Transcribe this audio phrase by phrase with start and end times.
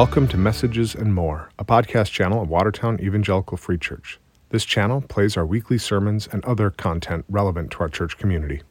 [0.00, 4.18] Welcome to Messages and More, a podcast channel of Watertown Evangelical Free Church.
[4.48, 8.62] This channel plays our weekly sermons and other content relevant to our church community.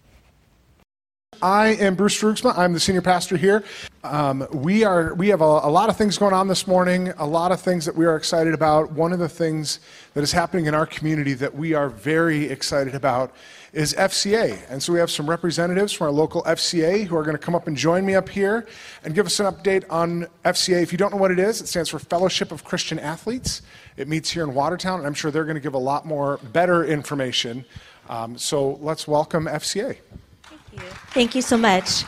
[1.40, 2.58] I am Bruce Drugsma.
[2.58, 3.64] I'm the senior pastor here.
[4.04, 7.14] Um, we are we have a, a, lot of things going on this morning.
[7.20, 8.92] A lot of things that we are excited about.
[8.94, 9.82] One of the things
[10.16, 13.36] that is happening in our community that we are very excited about
[13.74, 14.60] is FCA.
[14.70, 17.56] And so we have some representatives from our local FCA who are going to come
[17.56, 18.68] up and join me up here
[19.04, 20.82] and give us an update on FCA.
[20.82, 23.62] If you don't know what it is, it stands for Fellowship of Christian Athletes.
[23.98, 26.40] It meets here in Watertown, and I'm sure they're going to give a lot more
[26.52, 27.66] better information.
[28.08, 29.98] Um, so let's welcome FCA.
[30.44, 30.80] Thank you.
[31.12, 32.04] Thank you so much.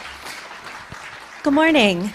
[1.44, 2.12] Good morning.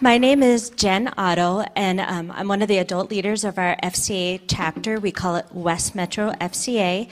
[0.00, 3.76] My name is Jen Otto, and um, I'm one of the adult leaders of our
[3.82, 5.00] FCA chapter.
[5.00, 7.10] We call it West Metro FCA.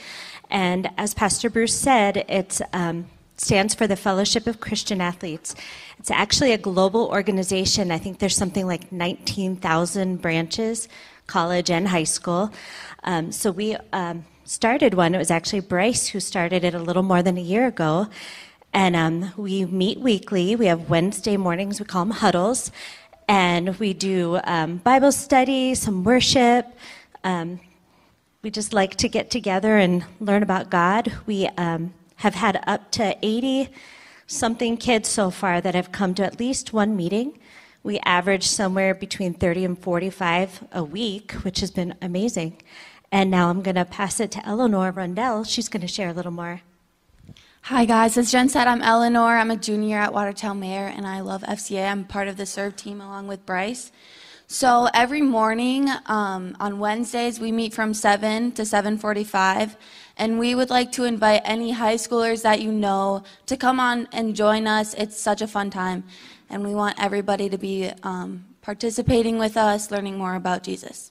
[0.50, 5.55] And as Pastor Bruce said, it um, stands for the Fellowship of Christian Athletes.
[5.98, 7.91] It's actually a global organization.
[7.91, 10.88] I think there's something like 19,000 branches,
[11.27, 12.53] college and high school.
[13.05, 15.14] Um, so we um, started one.
[15.14, 18.08] It was actually Bryce who started it a little more than a year ago.
[18.72, 20.55] And um, we meet weekly.
[20.55, 22.70] We have Wednesday mornings, we call them huddles.
[23.28, 26.66] And we do um, Bible study, some worship.
[27.25, 27.58] Um,
[28.47, 31.12] we just like to get together and learn about God.
[31.27, 33.70] We um, have had up to 80
[34.28, 37.41] something kids so far that have come to at least one meeting.
[37.83, 42.62] We average somewhere between 30 and 45 a week, which has been amazing.
[43.11, 45.42] And now I'm going to pass it to Eleanor Rundell.
[45.42, 46.60] She's going to share a little more.
[47.62, 48.16] Hi, guys.
[48.16, 49.38] As Jen said, I'm Eleanor.
[49.38, 51.91] I'm a junior at Watertown-Mayer, and I love FCA.
[51.91, 53.91] I'm part of the serve team along with Bryce.
[54.48, 59.75] So every morning um, on Wednesdays, we meet from 7 to 7.45,
[60.16, 64.06] and we would like to invite any high schoolers that you know to come on
[64.12, 64.94] and join us.
[64.94, 66.05] It's such a fun time,
[66.48, 71.10] and we want everybody to be um, participating with us, learning more about Jesus.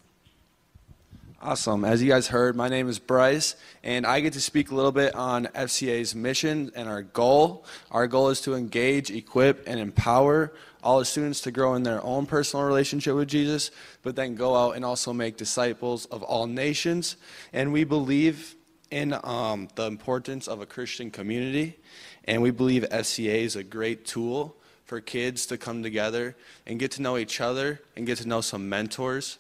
[1.45, 1.85] Awesome.
[1.85, 4.91] As you guys heard, my name is Bryce, and I get to speak a little
[4.91, 7.65] bit on FCA's mission and our goal.
[7.91, 10.53] Our goal is to engage, equip, and empower
[10.83, 13.69] all the students to grow in their own personal relationship with Jesus,
[14.01, 17.15] but then go out and also make disciples of all nations.
[17.53, 18.55] And we believe
[18.89, 21.77] in um, the importance of a Christian community,
[22.23, 24.55] and we believe FCA is a great tool
[24.85, 26.35] for kids to come together
[26.65, 29.37] and get to know each other and get to know some mentors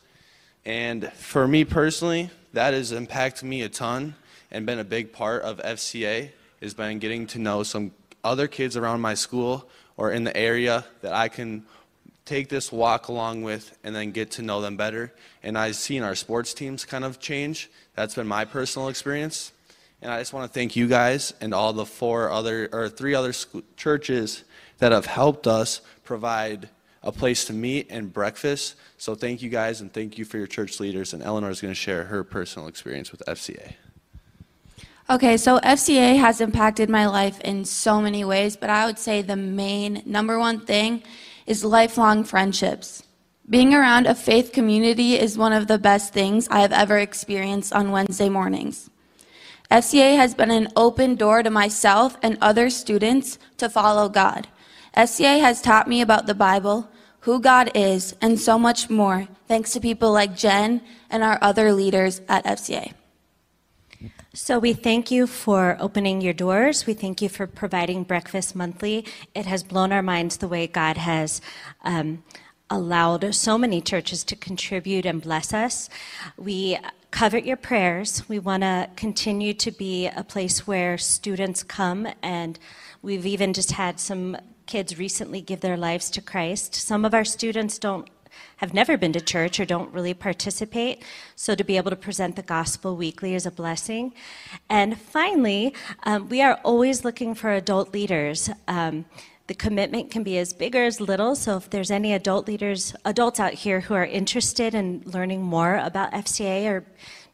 [0.65, 4.15] and for me personally, that has impacted me a ton
[4.51, 6.31] and been a big part of FCA
[6.61, 7.91] has been getting to know some
[8.23, 9.67] other kids around my school
[9.97, 11.65] or in the area that I can
[12.25, 15.13] take this walk along with and then get to know them better.
[15.43, 17.69] And I've seen our sports teams kind of change.
[17.93, 19.51] That's been my personal experience.
[20.01, 23.13] And I just want to thank you guys and all the four other or three
[23.13, 23.33] other
[23.77, 24.43] churches
[24.79, 26.69] that have helped us provide
[27.05, 28.75] a place to meet and breakfast.
[28.97, 31.13] So thank you guys and thank you for your church leaders.
[31.13, 33.75] And Eleanor is going to share her personal experience with FCA.
[35.07, 39.21] Okay, so FCA has impacted my life in so many ways, but I would say
[39.21, 41.03] the main number one thing
[41.45, 43.03] is lifelong friendships.
[43.47, 47.71] Being around a faith community is one of the best things I have ever experienced
[47.71, 48.89] on Wednesday mornings.
[49.69, 54.47] FCA has been an open door to myself and other students to follow God.
[54.97, 56.89] FCA has taught me about the Bible,
[57.25, 61.73] who God is, and so much more, thanks to people like Jen and our other
[61.73, 62.93] leaders at FCA.
[64.35, 66.85] So, we thank you for opening your doors.
[66.85, 69.07] We thank you for providing breakfast monthly.
[69.33, 71.41] It has blown our minds the way God has
[71.83, 72.23] um,
[72.69, 75.89] allowed so many churches to contribute and bless us.
[76.37, 76.77] We
[77.09, 78.29] covet your prayers.
[78.29, 82.59] We want to continue to be a place where students come, and
[83.01, 86.75] we've even just had some kids recently give their lives to Christ.
[86.75, 88.09] Some of our students don't
[88.57, 91.03] have never been to church or don't really participate.
[91.35, 94.13] So to be able to present the gospel weekly is a blessing.
[94.69, 98.49] And finally, um, we are always looking for adult leaders.
[98.67, 99.05] Um,
[99.47, 101.35] the commitment can be as big or as little.
[101.35, 105.75] So if there's any adult leaders, adults out here who are interested in learning more
[105.77, 106.85] about FCA or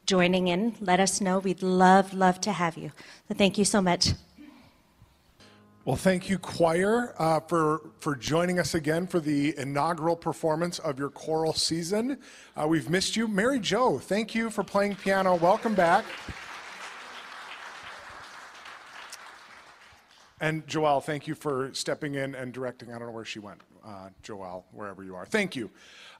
[0.05, 1.39] joining in, let us know.
[1.39, 2.91] We'd love, love to have you.
[3.29, 4.09] So thank you so much.
[5.83, 10.99] Well, thank you, choir, uh, for, for joining us again for the inaugural performance of
[10.99, 12.19] your choral season.
[12.55, 13.27] Uh, we've missed you.
[13.27, 15.33] Mary Jo, thank you for playing piano.
[15.33, 16.05] Welcome back.
[20.39, 22.93] And Joelle, thank you for stepping in and directing.
[22.93, 25.25] I don't know where she went, uh, Joelle, wherever you are.
[25.25, 25.71] Thank you.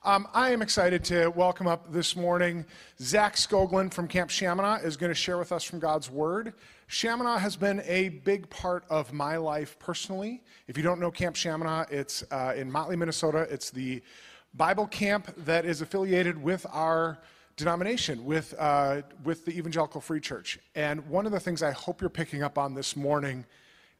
[0.04, 2.64] Um, I am excited to welcome up this morning
[3.00, 6.52] Zack Skoglund from Camp Shamineau is going to share with us from God's Word.
[6.92, 10.42] Shamineau has been a big part of my life personally.
[10.68, 13.48] If you don't know Camp Shamineau, it's uh, in Motley, Minnesota.
[13.50, 14.02] It's the
[14.52, 17.18] Bible camp that is affiliated with our
[17.56, 20.58] denomination, with, uh, with the Evangelical Free Church.
[20.74, 23.46] And one of the things I hope you're picking up on this morning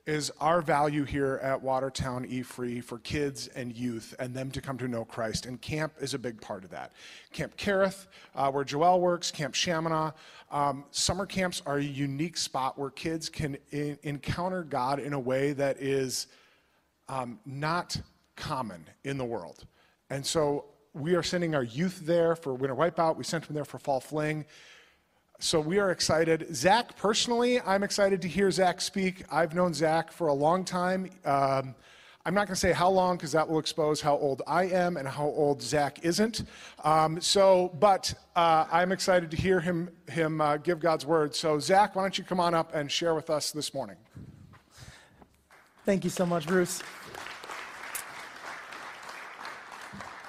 [0.05, 4.61] is our value here at Watertown E Free for kids and youth and them to
[4.61, 5.47] come to know Christ.
[5.47, 6.93] And camp is a big part of that.
[7.33, 10.13] Camp Kerith, uh, where Joel works, Camp Shamineau.
[10.51, 15.21] Um, summer camps are a unique spot where kids can in- encounter God in a
[15.21, 16.27] way that is
[17.09, 17.97] um, not
[18.35, 19.67] common in the world.
[20.11, 20.65] And so
[20.95, 23.17] we are sending our youth there for Winter Wipeout.
[23.17, 24.47] We sent them there for Fall Fling.
[25.39, 26.55] So we are excited.
[26.55, 29.25] Zack, personally, I'm excited to hear Zack speak.
[29.31, 31.11] I've known Zack for a long time.
[31.25, 31.75] Um,
[32.25, 34.97] I'm not going to say how long because that will expose how old I am
[34.97, 36.45] and how old Zack isn't.
[36.85, 41.35] Um, so, but uh, I'm excited to hear him him uh, give God's word.
[41.35, 43.97] So, Zack, why don't you come on up and share with us this morning?
[45.85, 46.81] Thank you so much, Bruce.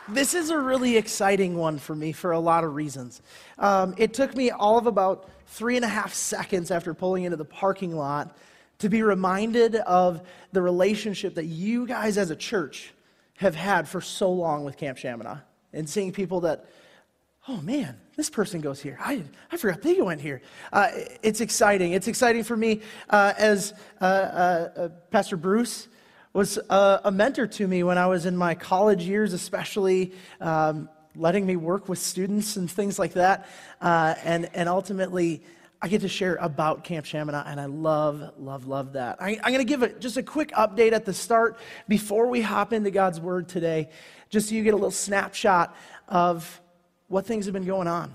[0.10, 3.22] This is a really exciting one for me for a lot of reasons.
[3.58, 7.38] Um, it took me all of about three and a half seconds after pulling into
[7.38, 8.36] the parking lot
[8.80, 10.22] to be reminded of
[10.52, 12.94] the relationship that you guys as a church
[13.38, 15.42] have had for so long with Camp Shamineau
[15.72, 16.66] and seeing people that,
[17.48, 18.98] oh man, this person goes here.
[19.00, 19.24] I,
[19.54, 20.42] I forgot they went here.
[20.74, 20.90] Uh,
[21.22, 21.94] it's exciting.
[21.94, 25.88] It's exciting for me uh, as uh, uh, uh Pastor Bruce
[26.34, 30.90] was a, a, mentor to me when I was in my college years, especially um,
[31.16, 33.48] letting me work with students and things like that.
[33.80, 35.44] Uh, and, and ultimately,
[35.80, 39.22] I get to share about Camp Shamineau, and I love, love, love that.
[39.22, 42.42] I, am going to give a, just a quick update at the start before we
[42.42, 43.90] hop into God's Word today,
[44.30, 45.76] just so you get a little snapshot
[46.08, 46.62] of
[47.10, 48.12] what things have been going on.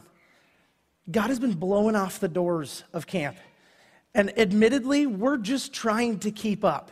[1.11, 3.37] God has been blowing off the doors of camp.
[4.13, 6.91] And admittedly, we're just trying to keep up.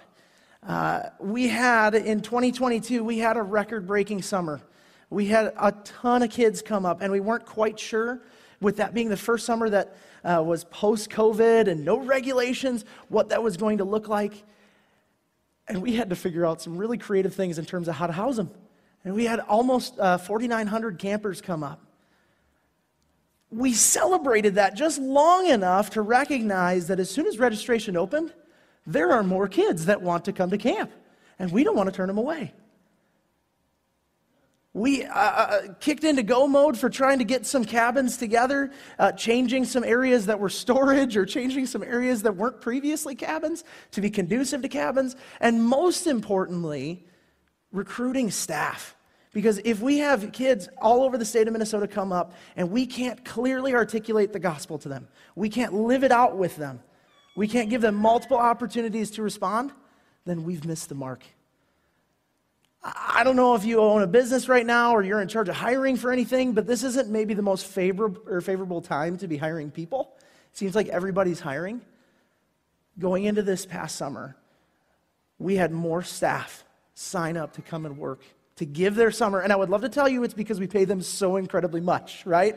[0.66, 4.60] Uh, we had in 2022, we had a record breaking summer.
[5.10, 8.20] We had a ton of kids come up, and we weren't quite sure,
[8.60, 13.28] with that being the first summer that uh, was post COVID and no regulations, what
[13.28, 14.42] that was going to look like.
[15.68, 18.12] And we had to figure out some really creative things in terms of how to
[18.12, 18.50] house them.
[19.04, 21.80] And we had almost uh, 4,900 campers come up.
[23.50, 28.32] We celebrated that just long enough to recognize that as soon as registration opened,
[28.87, 30.93] there are more kids that want to come to camp,
[31.38, 32.53] and we don't want to turn them away.
[34.77, 39.12] We uh, uh, kicked into go mode for trying to get some cabins together, uh,
[39.12, 44.03] changing some areas that were storage or changing some areas that weren't previously cabins to
[44.03, 45.17] be conducive to cabins.
[45.41, 47.06] And most importantly,
[47.73, 48.94] recruiting staff.
[49.33, 52.85] Because if we have kids all over the state of Minnesota come up and we
[52.85, 56.81] can't clearly articulate the gospel to them, we can't live it out with them,
[57.37, 59.71] we can't give them multiple opportunities to respond,
[60.25, 61.23] then we've missed the mark.
[62.83, 65.56] I don't know if you own a business right now or you're in charge of
[65.56, 69.37] hiring for anything, but this isn't maybe the most favorable or favorable time to be
[69.37, 70.15] hiring people.
[70.53, 71.81] It seems like everybody's hiring.
[72.99, 74.37] Going into this past summer,
[75.38, 78.23] we had more staff sign up to come and work
[78.56, 79.41] to give their summer.
[79.41, 82.25] And I would love to tell you it's because we pay them so incredibly much,
[82.25, 82.56] right?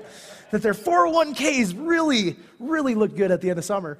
[0.51, 3.97] That their 401ks really, really look good at the end of summer.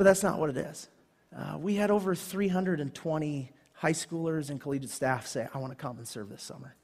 [0.00, 0.88] But that's not what it is.
[1.36, 5.98] Uh, we had over 320 high schoolers and collegiate staff say, I want to come
[5.98, 6.74] and serve this summer.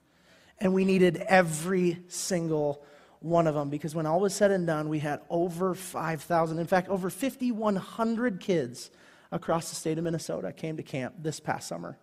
[0.58, 2.84] And we needed every single
[3.20, 6.66] one of them because when all was said and done, we had over 5,000, in
[6.66, 8.90] fact, over 5,100 kids
[9.32, 11.96] across the state of Minnesota came to camp this past summer.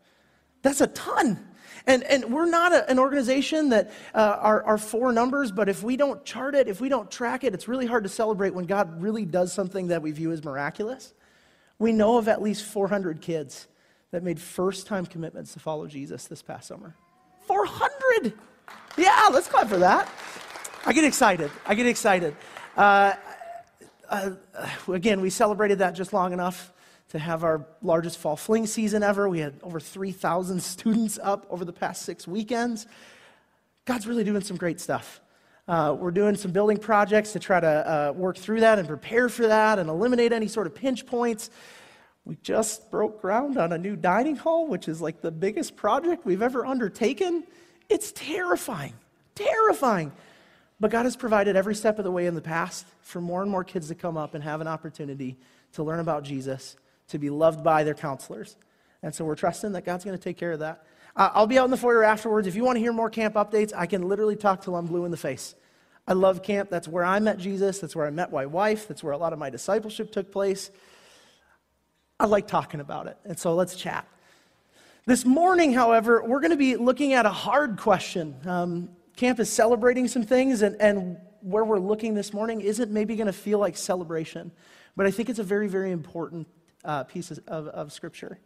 [0.63, 1.47] That's a ton.
[1.85, 5.97] And, and we're not a, an organization that uh, are, are numbers, but if we
[5.97, 9.01] don't chart it, if we don't track it, it's really hard to celebrate when God
[9.01, 11.13] really does something that we view as miraculous.
[11.77, 13.67] We know of at least 400 kids
[14.11, 16.95] that made first time commitments to follow Jesus this past summer.
[17.47, 18.33] 400!
[18.97, 20.09] Yeah, let's clap for that.
[20.85, 21.51] I get excited.
[21.65, 22.35] I get excited.
[22.77, 23.13] Uh,
[24.09, 24.31] uh,
[24.87, 26.72] again, we celebrated that just long enough
[27.13, 29.29] to have our largest fall fling season ever.
[29.29, 32.87] We had over 3,000 students up over the past six weekends.
[33.85, 35.21] God's really doing some great stuff.
[35.67, 39.29] Uh, we're doing some building projects to try to uh, work through that and prepare
[39.29, 41.51] for that and eliminate any sort of pinch points.
[42.25, 46.25] We just broke ground on a new dining hall, which is like the biggest project
[46.25, 47.43] we've ever undertaken.
[47.89, 48.93] It's terrifying,
[49.35, 50.11] terrifying.
[50.79, 53.51] But God has provided every step of the way in the past for more and
[53.51, 55.37] more kids to come up and have an opportunity
[55.73, 56.75] to learn about Jesus
[57.09, 58.55] to be loved by their counselors.
[59.01, 60.85] And so we're trusting that God's going to take care of that.
[61.15, 62.47] Uh, I'll be out in the foyer afterwards.
[62.47, 65.05] If you want to hear more camp updates, I can literally talk till I'm blue
[65.05, 65.55] in the face.
[66.07, 66.69] I love camp.
[66.69, 67.79] That's where I met Jesus.
[67.79, 68.87] That's where I met my wife.
[68.87, 70.71] That's where a lot of my discipleship took place.
[72.19, 73.17] I like talking about it.
[73.25, 74.07] And so let's chat.
[75.05, 78.35] This morning, however, we're going to be looking at a hard question.
[78.45, 83.17] Um, camp is celebrating some things, and, and where we're looking this morning isn't maybe
[83.17, 84.51] going to feel like celebration,
[84.95, 86.47] but I think it's a very, very important
[86.83, 88.39] uh, piece of, of, Scripture.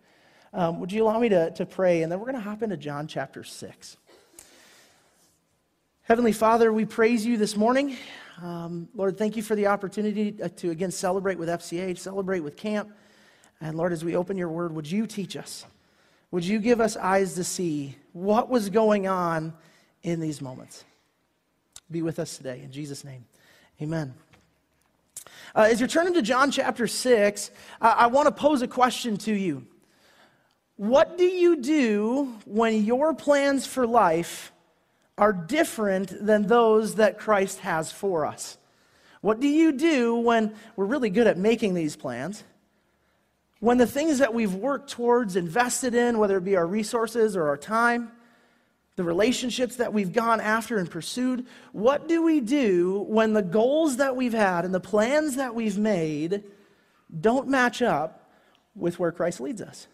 [0.53, 2.03] Um, would you allow me to, to pray?
[2.03, 3.97] And then we're going to hop into John chapter 6.
[6.03, 7.97] Heavenly Father, we praise you this morning.
[8.41, 12.55] Um, Lord, thank you for the opportunity uh, to again celebrate with FCA, celebrate with
[12.55, 12.89] camp.
[13.59, 15.65] And Lord, as we open your word, would you teach us?
[16.31, 19.53] Would you give us eyes to see what was going on
[20.03, 20.85] in these moments?
[21.89, 22.61] Be with us today.
[22.63, 23.25] In Jesus' name,
[23.81, 24.13] amen.
[25.57, 27.49] Uh, as you're turning to John chapter 6,
[27.81, 29.65] uh, I want to pose a question to you.
[30.75, 34.51] What do you do when your plans for life
[35.17, 38.59] are different than those that Christ has for us?
[39.21, 42.43] What do you do when we're really good at making these plans?
[43.59, 47.47] When the things that we've worked towards, invested in, whether it be our resources or
[47.47, 48.11] our time,
[48.97, 53.97] the relationships that we've gone after and pursued, what do we do when the goals
[53.97, 56.43] that we've had and the plans that we've made
[57.21, 58.27] don't match up
[58.75, 59.87] with where Christ leads us?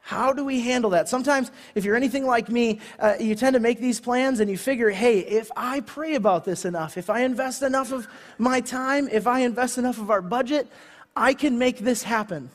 [0.00, 1.08] How do we handle that?
[1.08, 4.56] Sometimes, if you're anything like me, uh, you tend to make these plans and you
[4.56, 8.06] figure, hey, if I pray about this enough, if I invest enough of
[8.38, 10.68] my time, if I invest enough of our budget,
[11.16, 12.50] I can make this happen.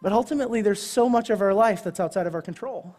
[0.00, 2.96] But ultimately, there's so much of our life that's outside of our control.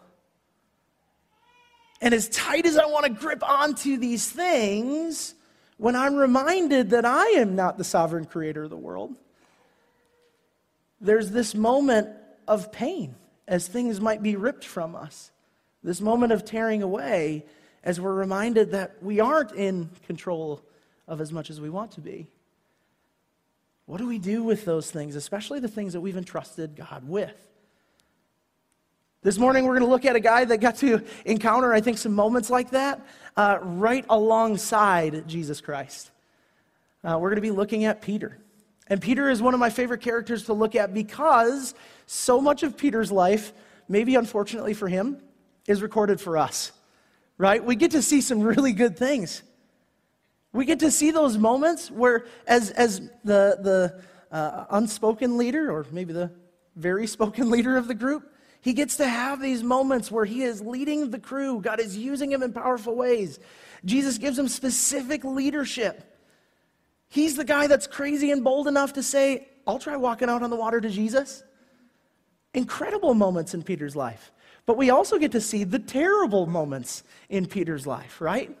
[2.00, 5.34] And as tight as I want to grip onto these things,
[5.76, 9.14] when I'm reminded that I am not the sovereign creator of the world,
[11.00, 12.08] there's this moment
[12.46, 13.14] of pain
[13.48, 15.30] as things might be ripped from us.
[15.82, 17.44] This moment of tearing away
[17.82, 20.62] as we're reminded that we aren't in control
[21.08, 22.28] of as much as we want to be.
[23.86, 27.49] What do we do with those things, especially the things that we've entrusted God with?
[29.22, 31.98] This morning, we're going to look at a guy that got to encounter, I think,
[31.98, 33.04] some moments like that
[33.36, 36.10] uh, right alongside Jesus Christ.
[37.04, 38.38] Uh, we're going to be looking at Peter.
[38.86, 41.74] And Peter is one of my favorite characters to look at because
[42.06, 43.52] so much of Peter's life,
[43.90, 45.18] maybe unfortunately for him,
[45.68, 46.72] is recorded for us,
[47.36, 47.62] right?
[47.62, 49.42] We get to see some really good things.
[50.54, 54.02] We get to see those moments where, as, as the, the
[54.34, 56.30] uh, unspoken leader, or maybe the
[56.74, 58.26] very spoken leader of the group,
[58.60, 61.60] he gets to have these moments where he is leading the crew.
[61.60, 63.38] God is using him in powerful ways.
[63.84, 66.18] Jesus gives him specific leadership.
[67.08, 70.50] He's the guy that's crazy and bold enough to say, I'll try walking out on
[70.50, 71.42] the water to Jesus.
[72.52, 74.30] Incredible moments in Peter's life.
[74.66, 78.56] But we also get to see the terrible moments in Peter's life, right?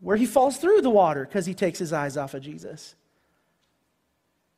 [0.00, 2.96] Where he falls through the water because he takes his eyes off of Jesus.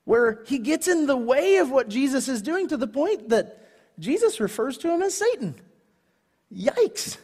[0.05, 3.68] Where he gets in the way of what Jesus is doing to the point that
[3.99, 5.55] Jesus refers to him as Satan.
[6.53, 7.19] Yikes.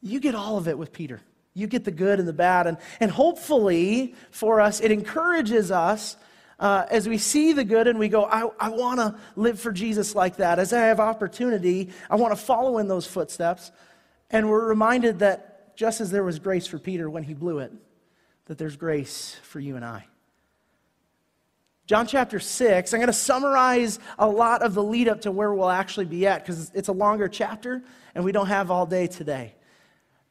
[0.00, 1.20] You get all of it with Peter.
[1.54, 2.66] You get the good and the bad.
[2.66, 6.16] And, and hopefully for us, it encourages us
[6.60, 9.72] uh, as we see the good and we go, I, I want to live for
[9.72, 10.58] Jesus like that.
[10.58, 13.70] As I have opportunity, I want to follow in those footsteps.
[14.30, 17.72] And we're reminded that just as there was grace for Peter when he blew it,
[18.46, 20.06] that there's grace for you and I.
[21.88, 25.54] John chapter 6, I'm going to summarize a lot of the lead up to where
[25.54, 27.82] we'll actually be at because it's a longer chapter
[28.14, 29.54] and we don't have all day today.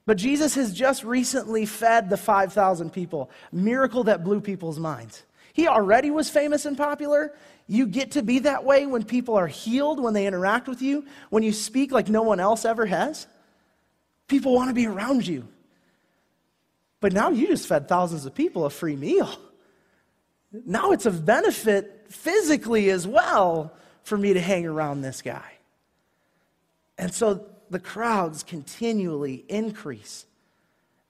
[0.05, 5.23] But Jesus has just recently fed the 5,000 people, miracle that blew people's minds.
[5.51, 7.33] He already was famous and popular.
[7.65, 11.05] You get to be that way when people are healed, when they interact with you,
[11.31, 13.25] when you speak like no one else ever has.
[14.27, 15.47] People want to be around you.
[16.99, 19.27] But now you just fed thousands of people a free meal.
[20.51, 23.73] Now it's of benefit physically as well
[24.03, 25.51] for me to hang around this guy.
[26.97, 30.25] And so the crowds continually increase.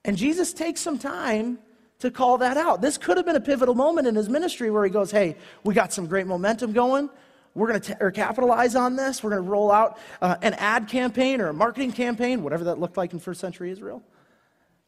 [0.03, 1.59] And Jesus takes some time
[1.99, 2.81] to call that out.
[2.81, 5.73] This could have been a pivotal moment in his ministry where he goes, Hey, we
[5.73, 7.09] got some great momentum going.
[7.53, 9.23] We're going to capitalize on this.
[9.23, 12.79] We're going to roll out uh, an ad campaign or a marketing campaign, whatever that
[12.79, 14.03] looked like in first century Israel.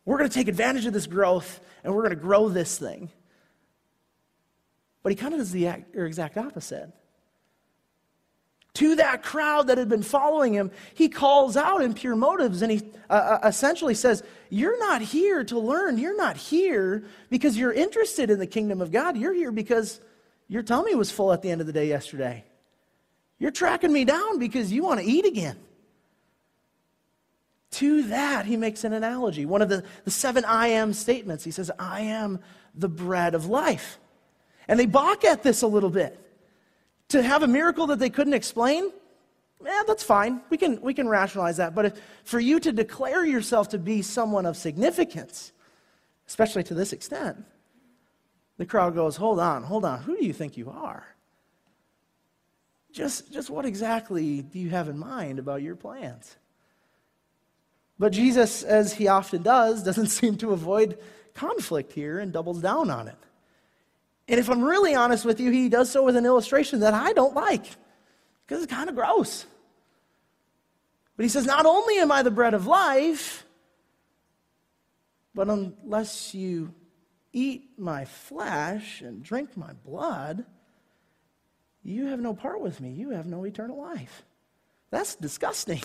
[0.06, 3.10] We're going to take advantage of this growth and we're going to grow this thing.
[5.04, 6.92] But he kind of does the exact opposite
[8.80, 12.82] to that crowd that had been following him, he calls out impure motives and he
[13.10, 13.14] uh,
[13.44, 15.98] uh, essentially says, You're not here to learn.
[15.98, 19.18] You're not here because you're interested in the kingdom of God.
[19.18, 20.00] You're here because
[20.48, 22.46] your tummy was full at the end of the day yesterday.
[23.38, 25.58] You're tracking me down because you want to eat again.
[27.72, 29.46] To that, he makes an analogy.
[29.46, 31.44] One of the, the seven I am statements.
[31.44, 32.40] He says, I am
[32.74, 34.00] the bread of life.
[34.70, 36.18] And they balk at this a little bit.
[37.10, 38.92] To have a miracle that they couldn't explain?
[39.66, 40.42] Yeah, that's fine.
[40.52, 41.74] We can, we can rationalize that.
[41.74, 45.52] But if, for you to declare yourself to be someone of significance,
[46.28, 47.44] especially to this extent,
[48.58, 50.04] the crowd goes, Hold on, hold on.
[50.04, 51.04] Who do you think you are?
[52.92, 56.36] Just, just what exactly do you have in mind about your plans?
[57.98, 61.00] But Jesus, as he often does, doesn't seem to avoid
[61.34, 63.18] conflict here and doubles down on it.
[64.30, 67.14] And if I'm really honest with you, he does so with an illustration that I
[67.14, 67.66] don't like
[68.46, 69.48] because it's kind of gross.
[71.18, 73.44] But he says, Not only am I the bread of life,
[75.34, 76.74] but unless you
[77.34, 80.46] eat my flesh and drink my blood,
[81.84, 82.92] you have no part with me.
[82.92, 84.24] You have no eternal life.
[84.92, 85.82] That's disgusting.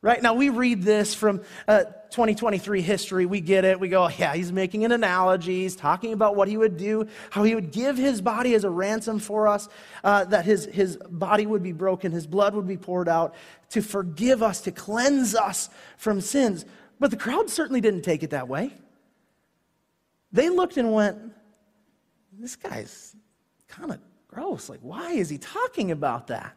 [0.00, 3.26] Right now, we read this from uh, 2023 history.
[3.26, 3.80] We get it.
[3.80, 5.62] We go, yeah, he's making an analogy.
[5.62, 8.70] He's talking about what he would do, how he would give his body as a
[8.70, 9.68] ransom for us,
[10.04, 13.34] uh, that his, his body would be broken, his blood would be poured out
[13.70, 16.64] to forgive us, to cleanse us from sins.
[17.00, 18.72] But the crowd certainly didn't take it that way.
[20.30, 21.18] They looked and went,
[22.38, 23.16] this guy's
[23.66, 24.68] kind of gross.
[24.68, 26.56] Like, why is he talking about that?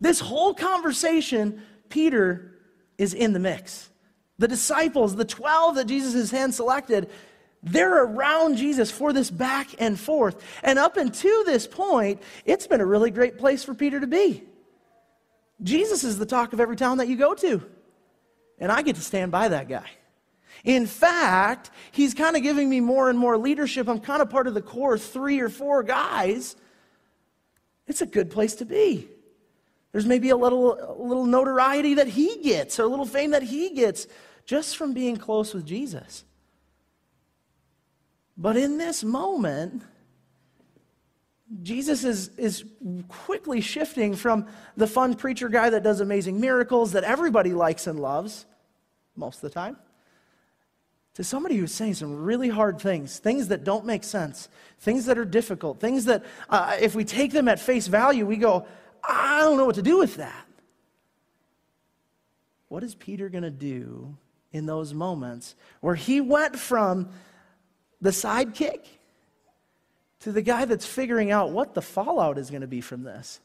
[0.00, 2.54] This whole conversation Peter
[2.96, 3.90] is in the mix.
[4.38, 7.10] The disciples, the 12 that Jesus has hand selected,
[7.62, 10.42] they're around Jesus for this back and forth.
[10.62, 14.44] And up until this point, it's been a really great place for Peter to be.
[15.62, 17.62] Jesus is the talk of every town that you go to.
[18.58, 19.88] And I get to stand by that guy.
[20.64, 23.88] In fact, he's kind of giving me more and more leadership.
[23.88, 26.56] I'm kind of part of the core three or four guys.
[27.86, 29.08] It's a good place to be.
[29.92, 33.42] There's maybe a little, a little notoriety that he gets or a little fame that
[33.42, 34.06] he gets
[34.44, 36.24] just from being close with Jesus.
[38.36, 39.82] But in this moment,
[41.62, 42.64] Jesus is, is
[43.08, 47.98] quickly shifting from the fun preacher guy that does amazing miracles that everybody likes and
[47.98, 48.46] loves
[49.16, 49.76] most of the time
[51.14, 54.48] to somebody who's saying some really hard things, things that don't make sense,
[54.78, 58.36] things that are difficult, things that, uh, if we take them at face value, we
[58.36, 58.66] go,
[59.02, 60.46] I don't know what to do with that.
[62.68, 64.16] What is Peter going to do
[64.52, 67.10] in those moments where he went from
[68.00, 68.84] the sidekick
[70.20, 73.40] to the guy that's figuring out what the fallout is going to be from this?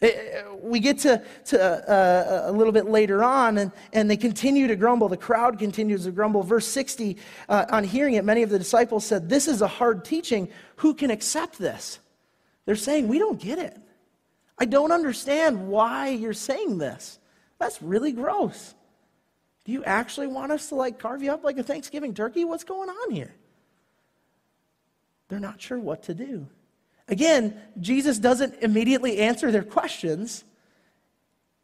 [0.00, 4.16] Eh, eh, we get to, to uh, a little bit later on, and, and they
[4.16, 5.08] continue to grumble.
[5.08, 6.42] The crowd continues to grumble.
[6.44, 7.16] Verse 60,
[7.48, 10.48] uh, on hearing it, many of the disciples said, This is a hard teaching.
[10.76, 11.98] Who can accept this?
[12.68, 13.74] They're saying, We don't get it.
[14.58, 17.18] I don't understand why you're saying this.
[17.58, 18.74] That's really gross.
[19.64, 22.44] Do you actually want us to like carve you up like a Thanksgiving turkey?
[22.44, 23.34] What's going on here?
[25.28, 26.46] They're not sure what to do.
[27.08, 30.44] Again, Jesus doesn't immediately answer their questions.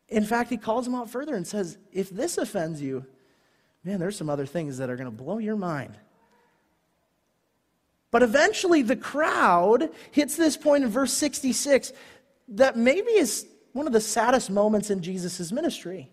[0.08, 3.04] In fact, he calls them out further and says, If this offends you,
[3.84, 5.98] man, there's some other things that are going to blow your mind.
[8.14, 11.92] But eventually, the crowd hits this point in verse 66
[12.46, 16.12] that maybe is one of the saddest moments in Jesus' ministry.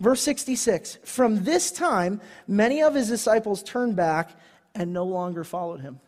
[0.00, 4.30] Verse 66 From this time, many of his disciples turned back
[4.74, 6.00] and no longer followed him.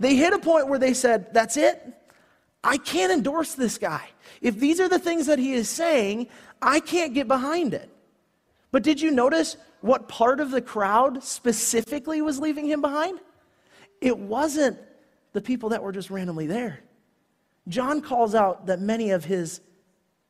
[0.00, 1.78] They hit a point where they said, That's it.
[2.64, 4.08] I can't endorse this guy.
[4.40, 6.28] If these are the things that he is saying,
[6.62, 7.90] I can't get behind it.
[8.72, 13.20] But did you notice what part of the crowd specifically was leaving him behind?
[14.00, 14.78] It wasn't
[15.32, 16.80] the people that were just randomly there.
[17.68, 19.60] John calls out that many of his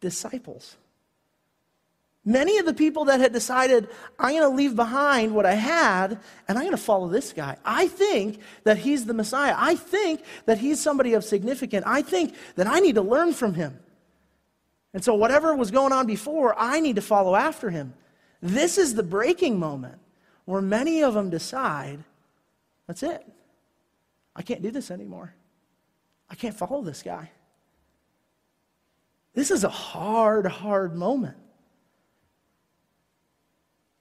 [0.00, 0.76] disciples,
[2.24, 6.18] many of the people that had decided, I'm going to leave behind what I had
[6.48, 7.56] and I'm going to follow this guy.
[7.64, 9.54] I think that he's the Messiah.
[9.56, 11.84] I think that he's somebody of significance.
[11.86, 13.78] I think that I need to learn from him.
[14.94, 17.92] And so, whatever was going on before, I need to follow after him.
[18.40, 19.98] This is the breaking moment
[20.46, 22.02] where many of them decide
[22.86, 23.24] that's it.
[24.38, 25.34] I can't do this anymore.
[26.30, 27.30] I can't follow this guy.
[29.34, 31.36] This is a hard, hard moment.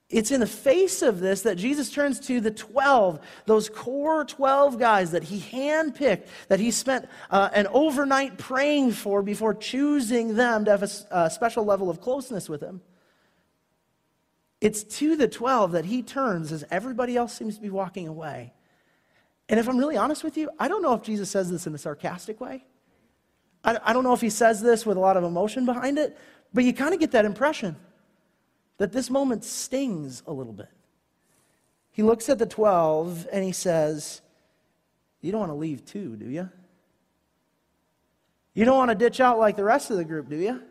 [0.10, 4.80] It's in the face of this that Jesus turns to the 12, those core 12
[4.80, 10.64] guys that he handpicked, that he spent uh, an overnight praying for before choosing them
[10.66, 12.80] to have a, a special level of closeness with him.
[14.62, 18.54] It's to the 12 that he turns as everybody else seems to be walking away.
[19.50, 21.74] And if I'm really honest with you, I don't know if Jesus says this in
[21.74, 22.66] a sarcastic way.
[23.64, 26.18] I, I don't know if he says this with a lot of emotion behind it,
[26.54, 27.76] but you kind of get that impression
[28.78, 30.70] that this moment stings a little bit.
[31.92, 34.22] He looks at the 12 and he says,
[35.22, 36.50] You don't want to leave too, do you?
[38.54, 40.62] You don't want to ditch out like the rest of the group, do you?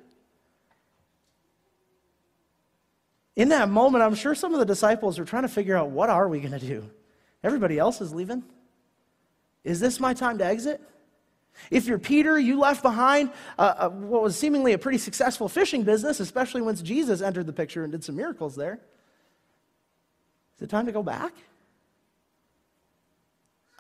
[3.37, 6.09] In that moment, I'm sure some of the disciples are trying to figure out what
[6.09, 6.91] are we going to do?
[7.45, 8.43] Everybody else is leaving.
[9.67, 10.81] Is this my time to exit?
[11.73, 15.83] If you're Peter, you left behind uh, uh, what was seemingly a pretty successful fishing
[15.83, 18.79] business, especially once Jesus entered the picture and did some miracles there.
[20.57, 21.35] Is it time to go back?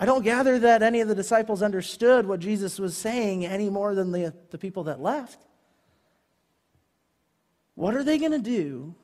[0.00, 3.94] I don't gather that any of the disciples understood what Jesus was saying any more
[3.94, 5.46] than the, the people that left.
[7.76, 8.96] What are they going to do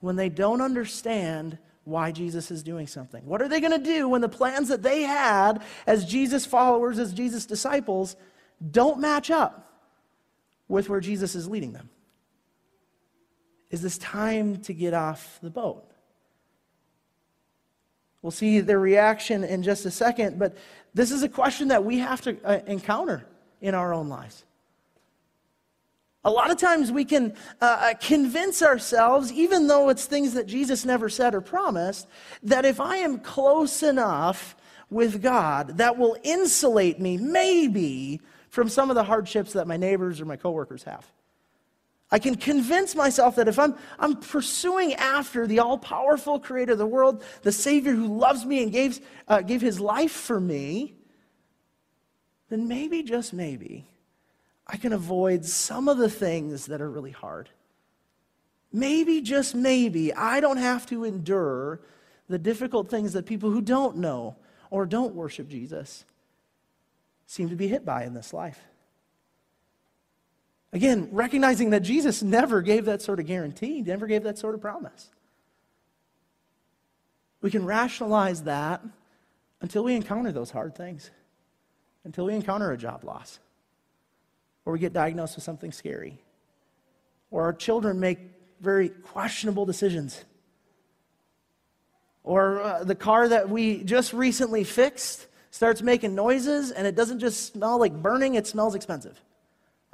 [0.00, 1.56] when they don't understand
[1.88, 3.24] why Jesus is doing something?
[3.24, 6.98] What are they going to do when the plans that they had as Jesus followers,
[6.98, 8.14] as Jesus disciples,
[8.70, 9.72] don't match up
[10.68, 11.88] with where Jesus is leading them?
[13.70, 15.90] Is this time to get off the boat?
[18.20, 20.56] We'll see their reaction in just a second, but
[20.92, 23.26] this is a question that we have to uh, encounter
[23.60, 24.44] in our own lives.
[26.28, 30.46] A lot of times we can uh, uh, convince ourselves, even though it's things that
[30.46, 32.06] Jesus never said or promised,
[32.42, 34.54] that if I am close enough
[34.90, 40.20] with God, that will insulate me, maybe, from some of the hardships that my neighbors
[40.20, 41.10] or my coworkers have.
[42.10, 46.78] I can convince myself that if I'm, I'm pursuing after the all powerful creator of
[46.78, 50.94] the world, the Savior who loves me and gave, uh, gave his life for me,
[52.50, 53.88] then maybe, just maybe,
[54.68, 57.48] I can avoid some of the things that are really hard.
[58.72, 61.80] Maybe, just maybe, I don't have to endure
[62.28, 64.36] the difficult things that people who don't know
[64.70, 66.04] or don't worship Jesus
[67.26, 68.60] seem to be hit by in this life.
[70.74, 74.60] Again, recognizing that Jesus never gave that sort of guarantee, never gave that sort of
[74.60, 75.08] promise.
[77.40, 78.82] We can rationalize that
[79.62, 81.10] until we encounter those hard things,
[82.04, 83.38] until we encounter a job loss
[84.68, 86.18] or we get diagnosed with something scary,
[87.30, 88.18] or our children make
[88.60, 90.26] very questionable decisions,
[92.22, 97.18] or uh, the car that we just recently fixed starts making noises and it doesn't
[97.18, 99.18] just smell like burning, it smells expensive,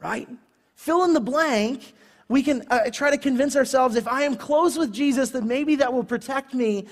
[0.02, 0.28] right?
[0.74, 1.94] Fill in the blank.
[2.26, 5.76] We can uh, try to convince ourselves if I am close with Jesus, then maybe
[5.76, 6.88] that will protect me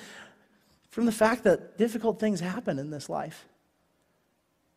[0.88, 3.45] from the fact that difficult things happen in this life.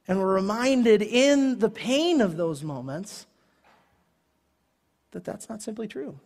[0.08, 3.26] And we're reminded in the pain of those moments
[5.12, 6.20] that that's not simply true.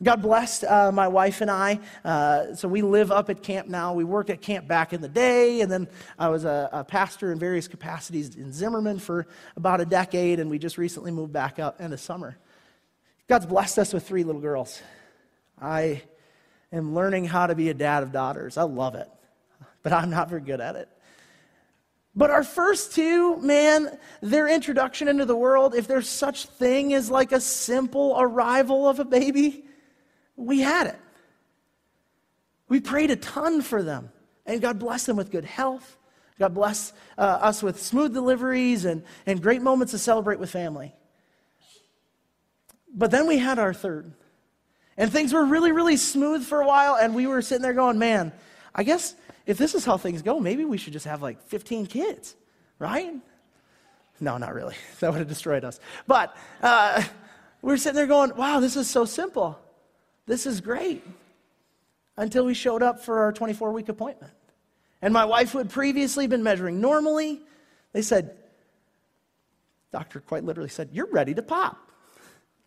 [0.00, 1.80] God blessed uh, my wife and I.
[2.04, 3.94] Uh, so we live up at camp now.
[3.94, 7.32] We worked at camp back in the day, and then I was a, a, pastor
[7.32, 9.26] in various capacities in Zimmerman for
[9.56, 12.36] about a decade, and we just recently moved back up in the summer.
[13.26, 14.80] God's blessed us with three little girls.
[15.60, 16.02] I
[16.72, 18.56] am learning how to be a dad of daughters.
[18.56, 19.08] I love it,
[19.82, 20.88] but I'm not very good at it.
[22.14, 27.10] But our first two, man, their introduction into the world, if there's such thing as
[27.10, 29.64] like a simple arrival of a baby,
[30.36, 30.98] we had it.
[32.68, 34.10] We prayed a ton for them,
[34.46, 35.96] and God blessed them with good health.
[36.38, 40.94] God bless uh, us with smooth deliveries and, and great moments to celebrate with family.
[42.94, 44.12] But then we had our third.
[44.96, 47.98] And things were really, really smooth for a while, and we were sitting there going,
[47.98, 48.32] man,
[48.74, 49.14] I guess
[49.48, 52.36] if this is how things go, maybe we should just have like 15 kids,
[52.78, 53.14] right?
[54.20, 54.74] No, not really.
[55.00, 55.80] That would have destroyed us.
[56.06, 57.02] But uh,
[57.62, 59.58] we were sitting there going, wow, this is so simple.
[60.26, 61.02] This is great.
[62.18, 64.34] Until we showed up for our 24 week appointment.
[65.00, 67.40] And my wife, who had previously been measuring normally,
[67.94, 68.36] they said,
[69.92, 71.90] Doctor quite literally said, You're ready to pop.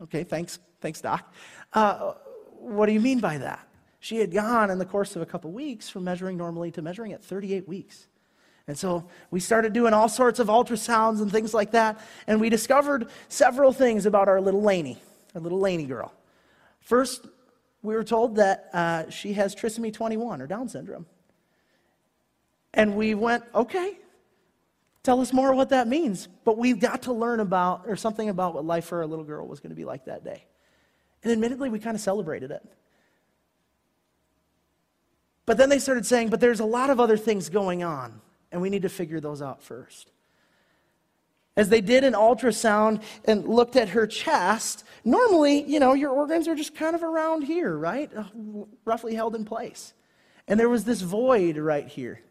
[0.02, 1.32] Okay, thanks, thanks, Doc.
[1.74, 2.14] Uh,
[2.58, 3.68] what do you mean by that?
[4.02, 7.14] She had gone in the course of a couple weeks from measuring normally to measuring
[7.14, 8.08] at 38 weeks.
[8.68, 12.50] And so we started doing all sorts of ultrasounds and things like that, and we
[12.50, 14.98] discovered several things about our little Laney,
[15.36, 16.12] our little Laney girl.
[16.80, 17.28] First,
[17.84, 21.06] we were told that uh, she has trisomy 21 or Down syndrome.
[22.74, 24.00] And we went, okay,
[25.04, 26.28] tell us more what that means.
[26.44, 29.48] But we got to learn about, or something about what life for our little girl
[29.48, 30.46] was going to be like that day.
[31.22, 32.64] And admittedly, we kind of celebrated it.
[35.52, 38.22] But then they started saying, but there's a lot of other things going on,
[38.54, 40.10] and we need to figure those out first.
[41.58, 46.48] As they did an ultrasound and looked at her chest, normally, you know, your organs
[46.48, 48.10] are just kind of around here, right?
[48.16, 48.24] Uh,
[48.86, 49.94] roughly held in place.
[50.48, 52.22] And there was this void right here.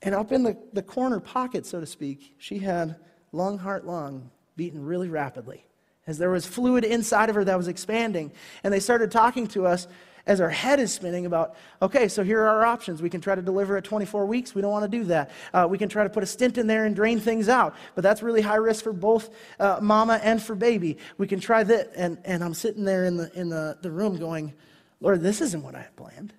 [0.00, 2.94] And up in the, the corner pocket, so to speak, she had
[3.32, 5.66] lung, heart, lung beating really rapidly
[6.06, 8.30] as there was fluid inside of her that was expanding.
[8.62, 9.88] And they started talking to us
[10.26, 13.02] as our head is spinning about, okay, so here are our options.
[13.02, 14.54] We can try to deliver at 24 weeks.
[14.54, 15.30] We don't want to do that.
[15.52, 18.02] Uh, we can try to put a stent in there and drain things out, but
[18.02, 20.98] that's really high risk for both uh, mama and for baby.
[21.18, 21.92] We can try that.
[21.96, 24.54] And, and I'm sitting there in, the, in the, the room going,
[25.00, 26.32] Lord, this isn't what I had planned.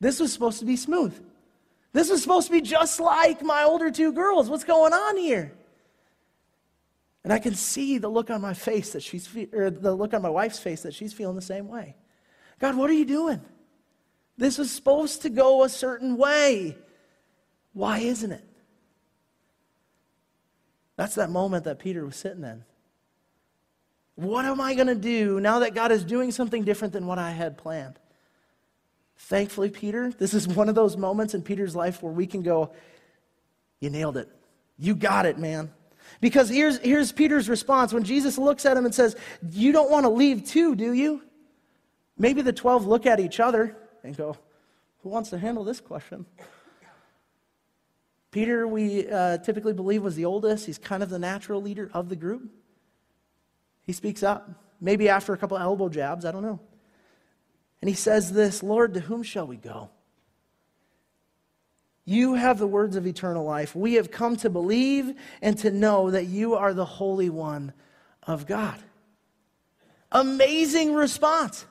[0.00, 1.14] This was supposed to be smooth.
[1.92, 4.48] This was supposed to be just like my older two girls.
[4.48, 5.52] What's going on here?
[7.22, 10.22] And I can see the look on my face that she's, or the look on
[10.22, 11.96] my wife's face that she's feeling the same way.
[12.60, 13.40] God, what are you doing?
[14.36, 16.76] This was supposed to go a certain way.
[17.72, 18.44] Why isn't it?
[20.96, 22.64] That's that moment that Peter was sitting in.
[24.16, 27.18] What am I going to do now that God is doing something different than what
[27.18, 27.98] I had planned?
[29.16, 32.72] Thankfully, Peter, this is one of those moments in Peter's life where we can go,
[33.80, 34.28] You nailed it.
[34.78, 35.70] You got it, man.
[36.20, 39.16] Because here's, here's Peter's response when Jesus looks at him and says,
[39.50, 41.22] You don't want to leave too, do you?
[42.20, 44.36] Maybe the 12 look at each other and go,
[45.02, 46.26] Who wants to handle this question?
[48.30, 50.66] Peter, we uh, typically believe, was the oldest.
[50.66, 52.42] He's kind of the natural leader of the group.
[53.84, 54.50] He speaks up,
[54.82, 56.60] maybe after a couple elbow jabs, I don't know.
[57.80, 59.88] And he says this Lord, to whom shall we go?
[62.04, 63.74] You have the words of eternal life.
[63.74, 67.72] We have come to believe and to know that you are the Holy One
[68.22, 68.78] of God.
[70.12, 71.64] Amazing response.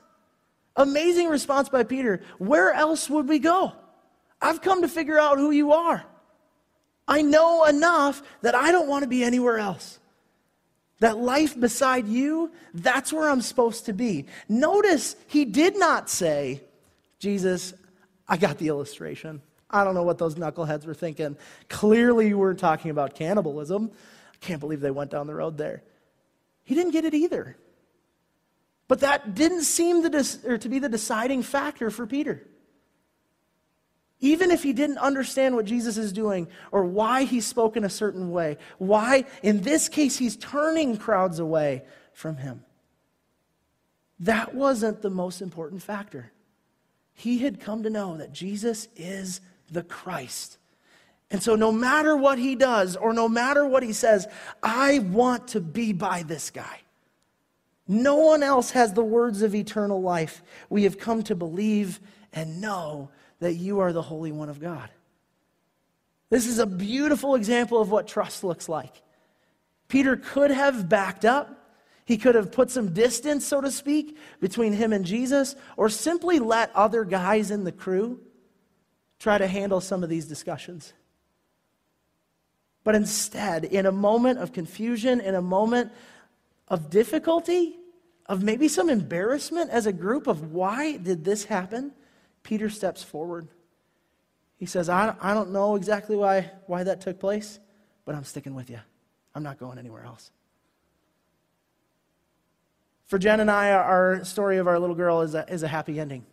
[0.80, 2.22] Amazing response by Peter.
[2.38, 3.74] Where else would we go?
[4.42, 6.06] I've come to figure out who you are.
[7.06, 10.00] I know enough that I don't want to be anywhere else.
[11.02, 14.28] That life beside you, that's where I'm supposed to be.
[14.48, 16.62] Notice he did not say,
[17.20, 17.74] Jesus,
[18.26, 19.42] I got the illustration.
[19.70, 21.36] I don't know what those knuckleheads were thinking.
[21.68, 23.92] Clearly, you weren't talking about cannibalism.
[24.34, 25.84] I can't believe they went down the road there.
[26.64, 27.58] He didn't get it either.
[28.90, 32.46] But that didn't seem to, to be the deciding factor for Peter.
[34.20, 37.90] Even if he didn't understand what Jesus is doing or why he spoke in a
[37.90, 42.66] certain way, why, in this case, he's turning crowds away from him.
[44.20, 46.34] That wasn't the most important factor.
[47.14, 49.40] He had come to know that Jesus is
[49.72, 50.58] the Christ.
[51.30, 54.28] And so, no matter what he does or no matter what he says,
[54.64, 56.80] I want to be by this guy.
[57.92, 60.44] No one else has the words of eternal life.
[60.70, 62.00] We have come to believe
[62.32, 64.90] and know that you are the Holy One of God.
[66.30, 69.02] This is a beautiful example of what trust looks like.
[69.88, 71.56] Peter could have backed up.
[72.06, 76.38] He could have put some distance, so to speak, between him and Jesus, or simply
[76.38, 78.20] let other guys in the crew
[79.18, 80.94] try to handle some of these discussions.
[82.84, 85.92] But instead, in a moment of confusion, in a moment
[86.70, 87.78] of difficulty,
[88.28, 91.92] of maybe some embarrassment as a group of why did this happen,
[92.44, 93.48] Peter steps forward.
[94.58, 97.60] He says, I, I don't know exactly why, why that took place,
[98.06, 98.80] but I'm sticking with you.
[99.34, 100.32] I'm not going anywhere else.
[103.08, 106.00] For Jen and I, our story of our little girl is a, is a happy
[106.00, 106.26] ending.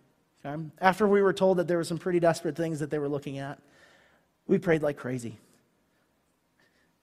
[0.44, 0.62] Okay?
[0.81, 3.38] After we were told that there were some pretty desperate things that they were looking
[3.38, 3.59] at,
[4.46, 5.38] we prayed like crazy.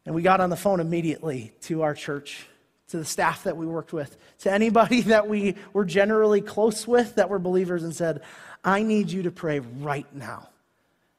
[0.06, 2.46] And we got on the phone immediately to our church
[2.90, 7.16] to the staff that we worked with, to anybody that we were generally close with
[7.16, 8.22] that were believers, and said,
[8.64, 10.50] I need you to pray right now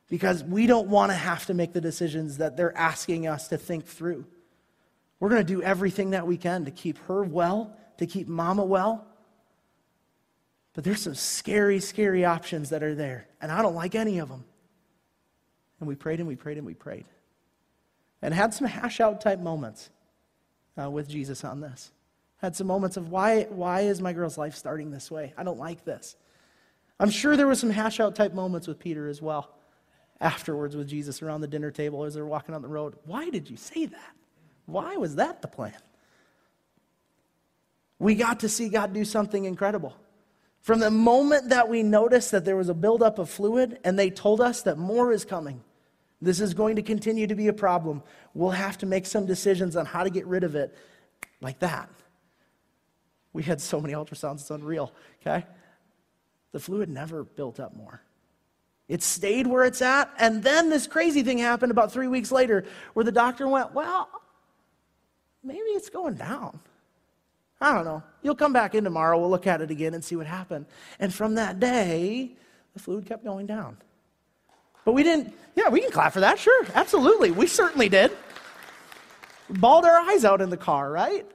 [0.08, 3.58] because we don't want to have to make the decisions that they're asking us to
[3.58, 4.24] think through.
[5.18, 8.64] We're going to do everything that we can to keep her well, to keep mama
[8.64, 9.06] well.
[10.74, 14.28] But there's some scary, scary options that are there, and I don't like any of
[14.28, 14.44] them.
[15.80, 17.06] And we prayed and we prayed and we prayed.
[18.22, 19.90] And had some hash out type moments
[20.80, 21.92] uh, with Jesus on this.
[22.38, 25.32] Had some moments of why, why is my girl's life starting this way?
[25.36, 26.16] I don't like this.
[27.00, 29.50] I'm sure there was some hash out type moments with Peter as well
[30.20, 32.94] afterwards with Jesus around the dinner table as they're walking on the road.
[33.04, 34.12] Why did you say that?
[34.66, 35.74] Why was that the plan?
[37.98, 39.96] We got to see God do something incredible.
[40.60, 44.10] From the moment that we noticed that there was a buildup of fluid and they
[44.10, 45.62] told us that more is coming,
[46.20, 48.02] this is going to continue to be a problem.
[48.32, 50.74] We'll have to make some decisions on how to get rid of it
[51.40, 51.90] like that.
[53.32, 55.44] We had so many ultrasounds, it's unreal, okay?
[56.52, 58.00] The fluid never built up more.
[58.88, 62.64] It stayed where it's at, and then this crazy thing happened about three weeks later
[62.92, 64.08] where the doctor went, Well,
[65.42, 66.60] maybe it's going down.
[67.60, 68.02] I don't know.
[68.22, 70.66] You'll come back in tomorrow, we'll look at it again and see what happened.
[71.00, 72.36] And from that day,
[72.74, 73.78] the fluid kept going down.
[74.84, 77.30] But we didn't, yeah, we can clap for that, sure, absolutely.
[77.30, 78.12] We certainly did.
[79.48, 81.26] Bawled our eyes out in the car, right?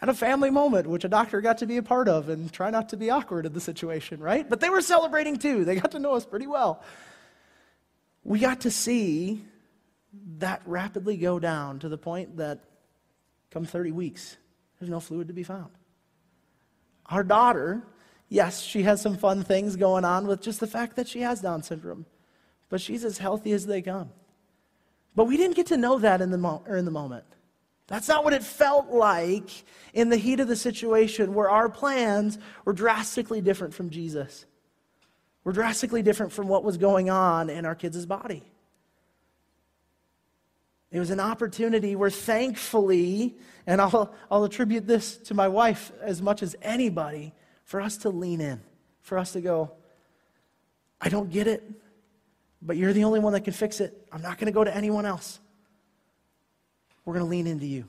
[0.00, 2.70] had a family moment, which a doctor got to be a part of and try
[2.70, 4.48] not to be awkward in the situation, right?
[4.48, 5.64] But they were celebrating too.
[5.64, 6.82] They got to know us pretty well.
[8.22, 9.42] We got to see
[10.38, 12.60] that rapidly go down to the point that
[13.50, 14.36] come 30 weeks,
[14.78, 15.70] there's no fluid to be found.
[17.06, 17.82] Our daughter,
[18.28, 21.40] yes, she has some fun things going on with just the fact that she has
[21.40, 22.04] Down syndrome,
[22.68, 24.10] but she's as healthy as they come.
[25.14, 27.24] But we didn't get to know that in the, mo- in the moment.
[27.86, 29.50] That's not what it felt like
[29.94, 34.44] in the heat of the situation where our plans were drastically different from Jesus.
[35.44, 38.42] Were drastically different from what was going on in our kids' body.
[40.90, 46.20] It was an opportunity where thankfully, and I'll, I'll attribute this to my wife as
[46.20, 47.32] much as anybody,
[47.64, 48.60] for us to lean in,
[49.02, 49.72] for us to go,
[51.00, 51.62] I don't get it,
[52.62, 54.06] but you're the only one that can fix it.
[54.12, 55.40] I'm not going to go to anyone else.
[57.04, 57.86] We're going to lean into you.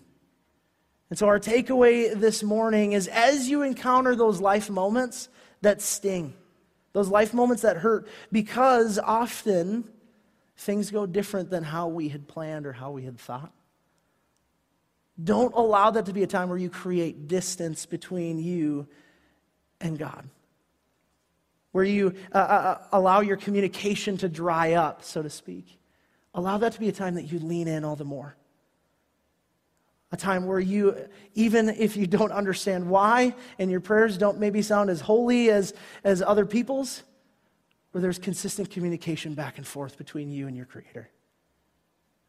[1.10, 5.30] And so, our takeaway this morning is as you encounter those life moments
[5.62, 6.34] that sting,
[6.94, 9.86] those life moments that hurt, because often
[10.58, 13.54] things go different than how we had planned or how we had thought.
[15.24, 18.88] Don't allow that to be a time where you create distance between you
[19.80, 20.30] and God,
[21.72, 25.80] where you uh, uh, uh allow your communication to dry up, so to speak.
[26.34, 28.36] Allow that to be a time that you lean in all the more
[30.12, 30.96] a time where you,
[31.36, 35.74] even if you don't understand why, and your prayers don't maybe sound as holy as,
[36.04, 37.04] as other people's,
[37.92, 41.10] where there's consistent communication back and forth between you and your Creator.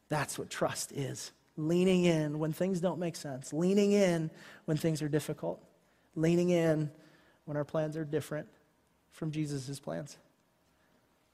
[0.08, 1.30] That's what trust is.
[1.56, 4.30] Leaning in when things don't make sense, leaning in
[4.64, 5.62] when things are difficult,
[6.14, 6.90] leaning in
[7.44, 8.48] when our plans are different
[9.12, 10.16] from Jesus' plans.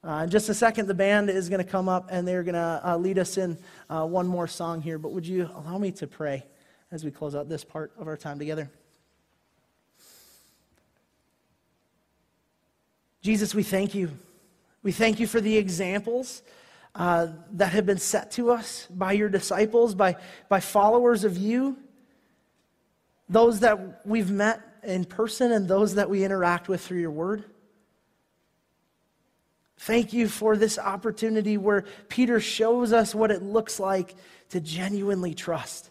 [0.07, 2.55] Uh, in just a second, the band is going to come up and they're going
[2.55, 3.57] to uh, lead us in
[3.89, 4.99] uh, one more song here.
[4.99, 6.45] But would you allow me to pray
[6.93, 8.71] as we close out this part of our time together?
[13.23, 14.11] Jesus, we thank you.
[14.83, 16.43] We thank you for the examples
[16.95, 20.17] uh, that have been set to us by your disciples, by,
[20.51, 21.79] by followers of you,
[23.31, 27.45] those that we've met in person and those that we interact with through your word.
[29.79, 34.15] Thank you for this opportunity where Peter shows us what it looks like
[34.51, 35.91] to genuinely trust.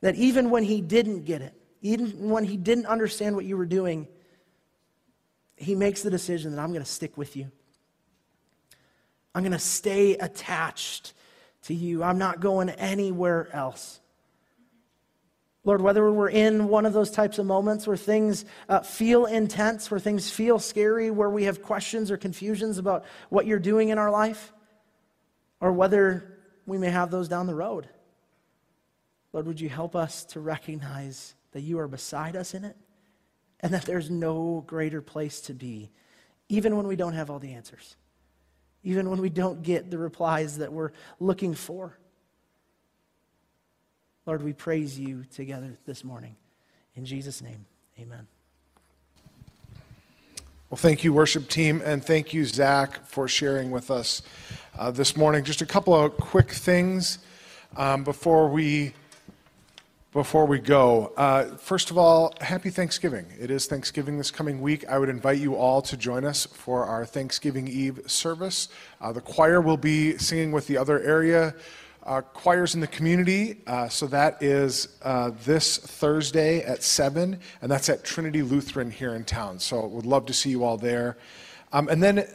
[0.00, 3.66] That even when he didn't get it, even when he didn't understand what you were
[3.66, 4.08] doing,
[5.56, 7.50] he makes the decision that I'm going to stick with you.
[9.34, 11.14] I'm going to stay attached
[11.62, 12.02] to you.
[12.02, 14.00] I'm not going anywhere else.
[15.64, 19.90] Lord, whether we're in one of those types of moments where things uh, feel intense,
[19.90, 23.98] where things feel scary, where we have questions or confusions about what you're doing in
[23.98, 24.52] our life,
[25.60, 27.88] or whether we may have those down the road,
[29.32, 32.76] Lord, would you help us to recognize that you are beside us in it
[33.60, 35.90] and that there's no greater place to be,
[36.48, 37.96] even when we don't have all the answers,
[38.82, 41.98] even when we don't get the replies that we're looking for.
[44.24, 46.36] Lord, we praise you together this morning.
[46.94, 47.66] In Jesus' name,
[47.98, 48.28] amen.
[50.70, 54.22] Well, thank you, worship team, and thank you, Zack, for sharing with us
[54.78, 55.42] uh, this morning.
[55.42, 57.18] Just a couple of quick things
[57.76, 58.94] um, before we
[60.12, 61.12] before we go.
[61.16, 63.26] Uh, first of all, happy Thanksgiving.
[63.40, 64.86] It is Thanksgiving this coming week.
[64.86, 68.68] I would invite you all to join us for our Thanksgiving Eve service.
[69.00, 71.54] Uh, the choir will be singing with the other area
[72.04, 73.58] uh, choirs in the community.
[73.66, 79.14] Uh, so that is uh, this Thursday at 7, and that's at Trinity Lutheran here
[79.14, 79.58] in town.
[79.58, 81.16] So we'd love to see you all there.
[81.72, 82.26] Um, and then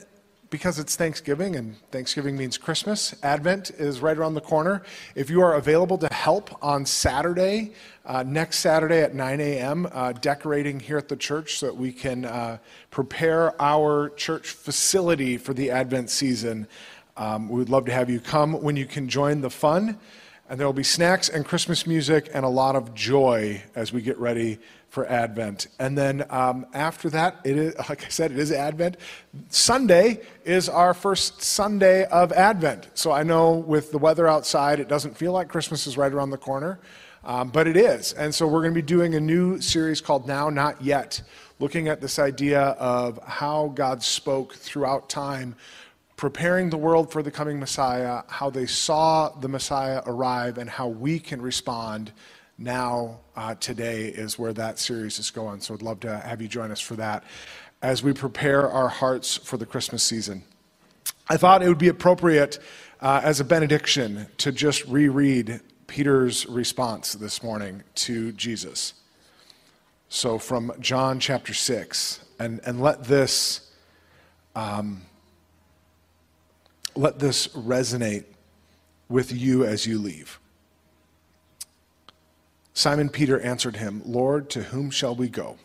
[0.50, 4.84] because it's Thanksgiving and Thanksgiving means Christmas, Advent is right around the corner.
[5.16, 7.74] If you are available to help on Saturday,
[8.06, 11.92] uh, next Saturday at 9 a.m., uh, decorating here at the church so that we
[11.92, 12.60] can uh,
[12.92, 16.68] prepare our church facility for the Advent season.
[17.18, 20.00] Um, we would love to have you come when you can join the fun.
[20.50, 24.02] And there will be snacks and Christmas music and a lot of joy as we
[24.02, 25.68] get ready for Advent.
[25.80, 28.98] And then um, after that, it is, like I said, it is Advent.
[29.50, 32.88] Sunday is our first Sunday of Advent.
[32.94, 36.30] So I know with the weather outside, it doesn't feel like Christmas is right around
[36.30, 36.80] the corner,
[37.26, 38.14] um, but it is.
[38.14, 41.22] And so we're going to be doing a new series called Now, Not Yet,
[41.60, 45.56] looking at this idea of how God spoke throughout time
[46.18, 50.88] preparing the world for the coming Messiah, how they saw the Messiah arrive, and how
[50.88, 52.12] we can respond
[52.58, 55.62] now, uh, today, is where that series is going.
[55.62, 57.24] So I'd love to have you join us for that
[57.84, 60.44] as we prepare our hearts for the Christmas season.
[61.30, 62.58] I thought it would be appropriate
[63.00, 68.96] uh, as a benediction to just reread Peter's response this morning to Jesus.
[70.10, 73.72] So, from John chapter 6, and, and let this.
[74.56, 75.04] Um,
[76.98, 78.26] let this resonate
[79.10, 80.40] with you as you leave.
[82.74, 85.58] Simon Peter answered him, Lord, to whom shall we go?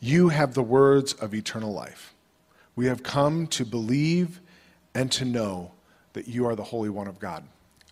[0.00, 2.14] You have the words of eternal life.
[2.76, 4.40] We have come to believe
[4.94, 5.72] and to know
[6.12, 7.44] that you are the Holy One of God.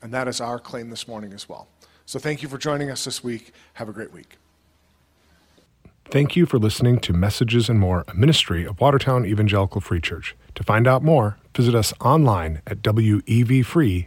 [0.03, 1.69] And that is our claim this morning as well.
[2.07, 3.53] So thank you for joining us this week.
[3.75, 4.37] Have a great week.
[6.09, 10.37] Thank you for listening to Messages and More, a ministry of Watertown Evangelical Free Church.
[10.55, 14.07] To find out more, visit us online at wevfree.org.